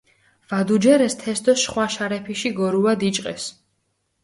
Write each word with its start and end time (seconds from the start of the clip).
ვადუჯერეს 0.49 1.15
თეს 1.19 1.39
დო 1.45 1.53
შხვა 1.61 1.85
შარეფიში 1.93 2.49
გორუა 2.57 2.93
დიჭყეს. 3.01 3.43